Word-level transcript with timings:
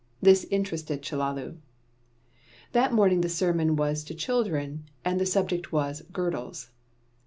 This 0.19 0.47
interested 0.49 1.03
Chellalu. 1.03 1.57
That 2.71 2.91
morning 2.91 3.21
the 3.21 3.29
sermon 3.29 3.75
was 3.75 4.03
to 4.05 4.15
children, 4.15 4.85
and 5.05 5.21
the 5.21 5.27
subject 5.27 5.71
was 5.71 6.01
"Girdles." 6.11 6.71